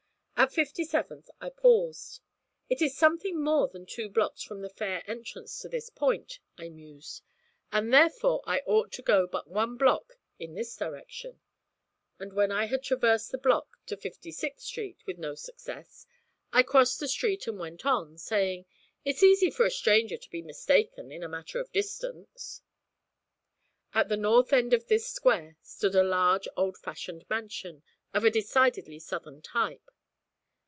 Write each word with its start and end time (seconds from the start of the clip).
At 0.41 0.51
Fifty 0.51 0.83
seventh 0.83 1.29
I 1.39 1.51
paused. 1.51 2.19
'It 2.67 2.81
is 2.81 2.97
something 2.97 3.39
more 3.39 3.67
than 3.67 3.85
two 3.85 4.09
blocks 4.09 4.41
from 4.41 4.61
the 4.63 4.71
Fair 4.71 5.03
entrance 5.05 5.59
to 5.59 5.69
this 5.69 5.91
point,' 5.91 6.39
I 6.57 6.67
mused, 6.69 7.21
'and 7.71 7.93
therefore 7.93 8.41
I 8.47 8.63
ought 8.65 8.91
to 8.93 9.03
go 9.03 9.27
but 9.27 9.47
one 9.51 9.77
block 9.77 10.13
in 10.39 10.55
this 10.55 10.75
direction.' 10.75 11.41
But 12.17 12.33
when 12.33 12.51
I 12.51 12.65
had 12.65 12.81
traversed 12.81 13.29
the 13.31 13.37
block 13.37 13.77
to 13.85 13.95
Fifty 13.95 14.31
sixth 14.31 14.65
Street, 14.65 14.97
with 15.05 15.19
no 15.19 15.35
success, 15.35 16.07
I 16.51 16.63
crossed 16.63 16.99
the 16.99 17.07
street 17.07 17.45
and 17.45 17.59
went 17.59 17.85
on, 17.85 18.17
saying, 18.17 18.65
'It's 19.05 19.21
easy 19.21 19.51
for 19.51 19.67
a 19.67 19.71
stranger 19.71 20.17
to 20.17 20.29
be 20.31 20.41
mistaken 20.41 21.11
in 21.11 21.21
a 21.21 21.29
matter 21.29 21.59
of 21.59 21.71
distance.' 21.71 22.63
At 23.93 24.09
the 24.09 24.17
north 24.17 24.51
end 24.53 24.73
of 24.73 24.87
this 24.87 25.05
square 25.05 25.57
stood 25.61 25.93
a 25.93 26.01
large 26.01 26.47
old 26.57 26.79
fashioned 26.79 27.29
mansion, 27.29 27.83
of 28.11 28.23
a 28.23 28.31
decidedly 28.31 28.97
Southern 28.97 29.43
type. 29.43 29.83